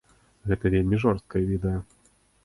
[0.51, 1.75] Гэта вельмі жорсткае відэа.